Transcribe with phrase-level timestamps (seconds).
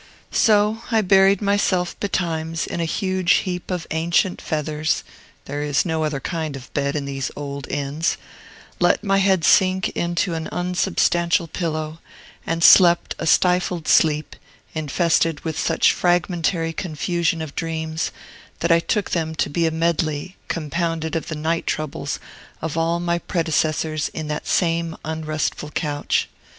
[0.33, 5.03] So I buried myself, betimes, in a huge heap of ancient feathers
[5.45, 8.17] (there is no other kind of bed in these old inns),
[8.79, 11.99] let my head sink into an unsubstantial pillow,
[12.47, 14.35] and slept a stifled sleep,
[14.73, 18.09] infested with such a fragmentary confusion of dreams
[18.61, 22.17] that I took them to be a medley, compounded of the night troubles
[22.59, 26.27] of all my predecessors in that same unrestful couch.